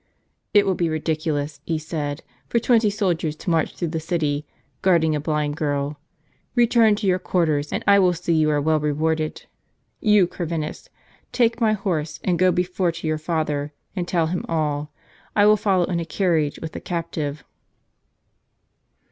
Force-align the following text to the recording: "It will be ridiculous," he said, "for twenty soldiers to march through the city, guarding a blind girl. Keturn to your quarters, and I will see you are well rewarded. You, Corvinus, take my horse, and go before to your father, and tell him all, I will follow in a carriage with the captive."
"It 0.51 0.65
will 0.65 0.73
be 0.73 0.89
ridiculous," 0.89 1.61
he 1.63 1.77
said, 1.77 2.23
"for 2.49 2.57
twenty 2.57 2.89
soldiers 2.89 3.35
to 3.35 3.51
march 3.51 3.75
through 3.75 3.89
the 3.89 3.99
city, 3.99 4.47
guarding 4.81 5.15
a 5.15 5.19
blind 5.19 5.57
girl. 5.57 5.99
Keturn 6.57 6.95
to 6.95 7.05
your 7.05 7.19
quarters, 7.19 7.71
and 7.71 7.83
I 7.85 7.99
will 7.99 8.13
see 8.13 8.33
you 8.33 8.49
are 8.49 8.59
well 8.59 8.79
rewarded. 8.79 9.45
You, 9.99 10.25
Corvinus, 10.25 10.89
take 11.31 11.61
my 11.61 11.73
horse, 11.73 12.19
and 12.23 12.39
go 12.39 12.51
before 12.51 12.91
to 12.91 13.05
your 13.05 13.19
father, 13.19 13.73
and 13.95 14.07
tell 14.07 14.25
him 14.25 14.43
all, 14.49 14.91
I 15.35 15.45
will 15.45 15.55
follow 15.55 15.83
in 15.83 15.99
a 15.99 16.05
carriage 16.05 16.57
with 16.61 16.71
the 16.71 16.81
captive." 16.81 17.43